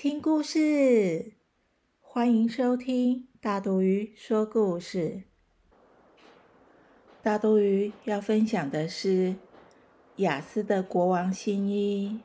[0.00, 1.32] 听故事，
[2.00, 5.24] 欢迎收听大肚鱼说故事。
[7.20, 9.30] 大肚鱼要分享的是
[10.18, 12.20] 《雅思的国王新衣》，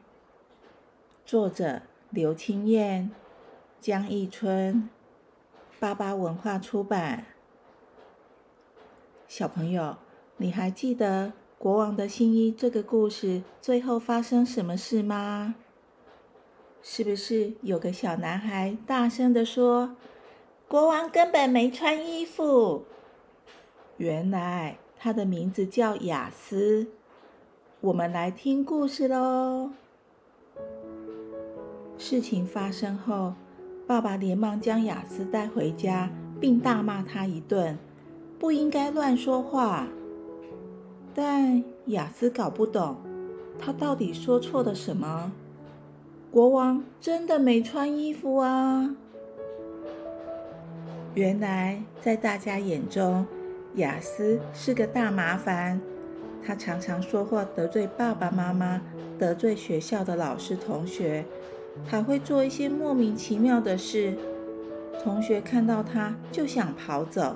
[1.25, 3.09] 作者刘清燕、
[3.81, 4.87] 江一春，
[5.79, 7.25] 爸爸文化出版。
[9.27, 9.97] 小朋友，
[10.37, 15.55] 你还记得《国王的新衣》这个故事最后发生什么事吗？
[16.85, 19.95] 是不是有个小男孩大声的说
[20.67, 22.83] ：“国王根本没穿衣服。”
[23.95, 26.87] 原来他的名字叫雅思。
[27.79, 29.71] 我们来听故事喽。
[31.97, 33.33] 事情发生后，
[33.87, 36.09] 爸爸连忙将雅思带回家，
[36.41, 37.77] 并大骂他一顿，
[38.37, 39.87] 不应该乱说话。
[41.15, 42.97] 但雅思搞不懂，
[43.57, 45.31] 他到底说错了什么。
[46.33, 48.95] 国王真的没穿衣服啊！
[51.13, 53.23] 原来在大家眼中，
[53.75, 55.79] 雅思是个大麻烦。
[56.43, 58.81] 他常常说话得罪爸爸妈妈，
[59.19, 61.23] 得罪学校的老师同学，
[61.85, 64.15] 还会做一些莫名其妙的事。
[65.03, 67.35] 同学看到他就想跑走。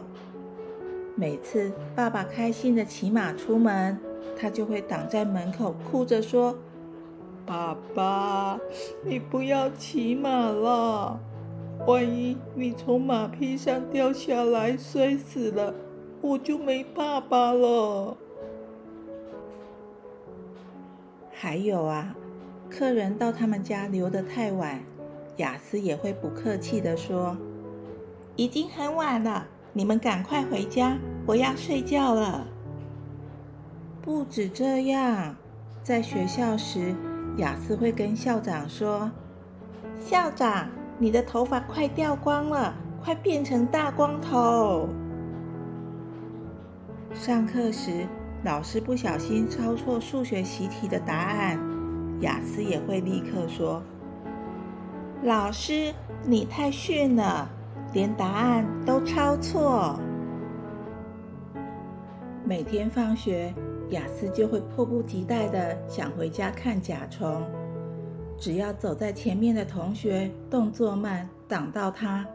[1.13, 3.99] 每次爸爸开心的骑马出门，
[4.35, 6.57] 他就会挡在门口，哭着说。
[7.47, 8.59] 爸爸，
[9.05, 11.17] 你不要骑马了，
[11.87, 15.73] 万一你从马匹上掉下来摔死了，
[16.21, 18.17] 我就没爸爸了。
[21.31, 22.13] 还有啊，
[22.69, 24.83] 客人到他们家留得太晚，
[25.37, 27.37] 雅思也会不客气的说
[28.35, 32.45] ：“已经很晚了，你们赶快回家，我要睡觉了。”
[34.03, 35.37] 不止这样，
[35.81, 36.93] 在学校时。
[37.37, 39.11] 雅思会跟校长说
[40.03, 40.67] ：“校长，
[40.97, 44.89] 你的头发快掉光了，快变成大光头。”
[47.13, 48.07] 上课时，
[48.43, 51.59] 老师不小心抄错数学习题的答案，
[52.21, 53.83] 雅思也会立刻说
[55.21, 55.93] ：“老师，
[56.25, 57.47] 你太逊了，
[57.93, 59.99] 连答案都抄错。”
[62.43, 63.53] 每天放学。
[63.91, 67.41] 雅思就会迫不及待的想回家看甲虫，
[68.37, 72.25] 只要走在前面的同学动作慢，挡到他，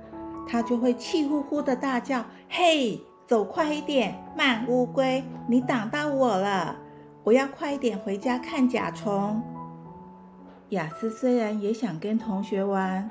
[0.49, 6.77] 他就会气呼呼的大叫：“嘿，走快一点，慢乌龟，你挡到我了！
[7.23, 9.43] 我要快一点回家看甲虫。”
[10.71, 13.11] 雅思虽然也想跟同学玩，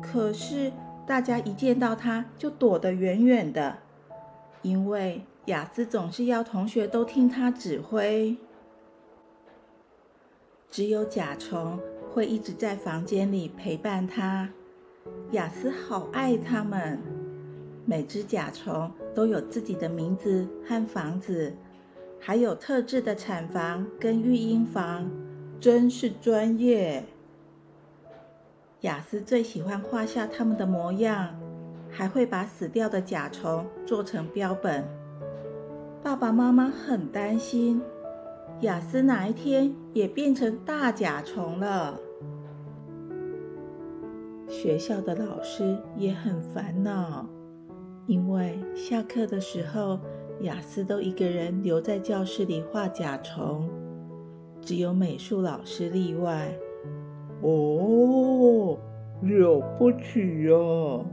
[0.00, 0.72] 可是
[1.06, 3.76] 大家一见到他就躲得远远的，
[4.62, 5.22] 因为。
[5.48, 8.36] 雅思总是要同学都听他指挥，
[10.70, 11.80] 只有甲虫
[12.12, 14.50] 会一直在房间里陪伴他。
[15.30, 17.00] 雅思好爱他们，
[17.86, 21.54] 每只甲虫都有自己的名字和房子，
[22.20, 25.10] 还有特制的产房跟育婴房，
[25.58, 27.02] 真是专业。
[28.82, 31.34] 雅思最喜欢画下他们的模样，
[31.90, 34.86] 还会把死掉的甲虫做成标本。
[36.08, 37.82] 爸爸妈妈很担心，
[38.62, 42.00] 雅思哪一天也变成大甲虫了。
[44.48, 47.28] 学校的老师也很烦恼，
[48.06, 50.00] 因为下课的时候，
[50.40, 53.68] 雅思都一个人留在教室里画甲虫，
[54.62, 56.50] 只有美术老师例外。
[57.42, 58.78] 哦，
[59.20, 61.04] 了不起呀！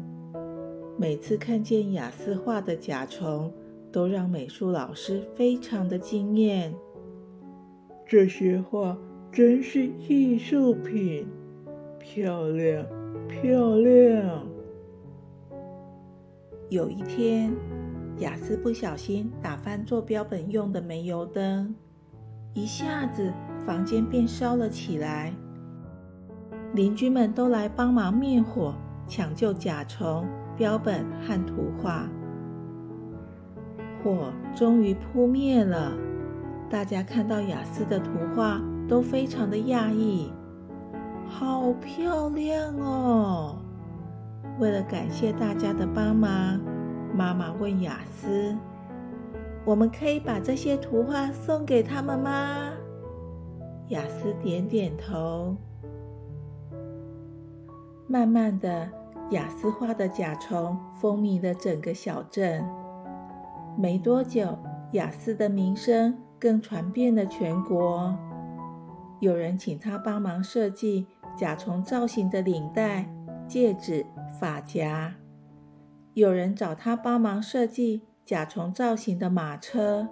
[0.98, 3.52] 每次看见雅思画的甲虫。
[3.96, 6.76] 都让美术老师非常的惊艳。
[8.06, 8.98] 这些画
[9.32, 11.26] 真是艺术品，
[11.98, 12.86] 漂亮
[13.30, 14.46] 漂亮。
[16.68, 17.56] 有一天，
[18.18, 21.74] 雅思不小心打翻做标本用的煤油灯，
[22.54, 23.32] 一下子
[23.66, 25.34] 房间便烧了起来。
[26.74, 28.76] 邻居们都来帮忙灭火，
[29.08, 30.28] 抢救甲虫、
[30.58, 32.10] 标本和图画。
[34.06, 35.92] 火终于扑灭了，
[36.70, 40.32] 大家看到雅思的图画都非常的讶异，
[41.28, 43.56] 好漂亮哦！
[44.60, 46.62] 为了感谢大家的帮忙，
[47.16, 48.56] 妈妈问雅思
[49.66, 52.74] ：“我们可以把这些图画送给他们吗？”
[53.90, 55.58] 雅思点点头。
[58.06, 58.88] 慢慢的，
[59.32, 62.64] 雅思画的甲虫风靡了整个小镇。
[63.78, 64.58] 没多久，
[64.94, 68.18] 雅思的名声更传遍了全国。
[69.20, 71.08] 有人请他帮忙设计
[71.38, 73.10] 甲虫造型的领带、
[73.48, 74.06] 戒指、
[74.40, 75.16] 发夹；
[76.14, 80.08] 有人找他帮忙设计甲虫造型的马车。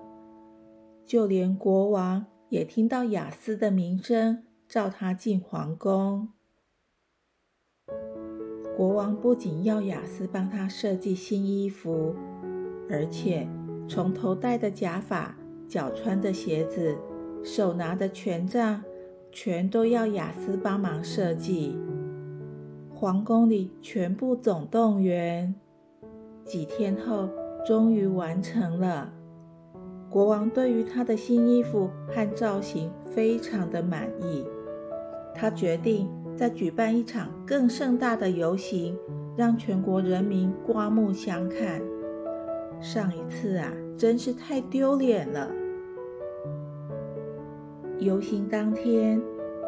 [1.06, 6.30] 就连国王也听到雅思的名声，召他进皇宫。
[8.76, 12.16] 国王不仅要雅思帮他设计新衣服。
[12.90, 13.48] 而且，
[13.88, 15.36] 从头戴的假发、
[15.68, 16.96] 脚穿的鞋子、
[17.44, 18.84] 手拿的权杖，
[19.32, 21.78] 全都要雅思帮忙设计。
[22.94, 25.54] 皇宫里全部总动员。
[26.46, 27.30] 几天后，
[27.66, 29.12] 终于完成了。
[30.10, 34.46] 国王对于他的新衣服和造型非常的满意，
[35.34, 38.96] 他决定再举办一场更盛大的游行，
[39.36, 41.82] 让全国人民刮目相看。
[42.80, 45.50] 上一次啊，真是太丢脸了。
[48.00, 49.22] 游行当天，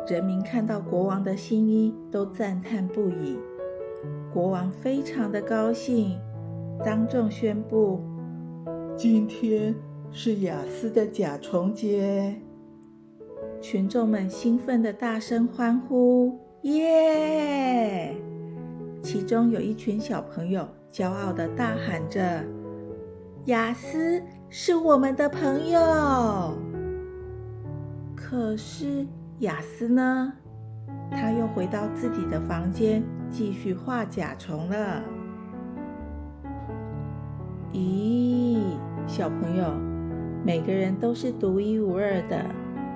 [0.07, 3.39] 人民看到国王的新衣，都赞叹不已。
[4.33, 6.19] 国王非常的高兴，
[6.83, 8.01] 当众宣布：
[8.95, 9.73] 今天
[10.11, 12.35] 是雅思的甲虫节。
[13.61, 18.13] 群众们兴奋的大声欢呼：“耶！”
[19.01, 22.43] 其中有一群小朋友骄傲的大喊着。
[23.45, 26.57] 雅思是我们的朋友，
[28.15, 29.05] 可是
[29.39, 30.33] 雅思呢？
[31.11, 35.03] 他又回到自己的房间，继续画甲虫了。
[37.71, 38.57] 咦，
[39.05, 39.71] 小朋友，
[40.43, 42.43] 每个人都是独一无二的，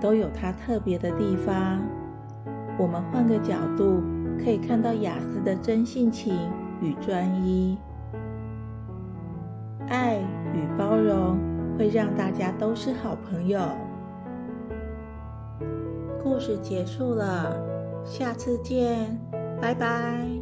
[0.02, 1.80] 都有他特别的地方。
[2.80, 4.02] 我们换个角度，
[4.44, 6.36] 可以看到雅思的真性情
[6.82, 7.78] 与专一。
[9.88, 10.20] 爱
[10.54, 11.38] 与包容
[11.78, 13.60] 会让大家都是好朋友。
[16.22, 17.56] 故事结束了，
[18.06, 19.20] 下次见，
[19.62, 20.39] 拜拜。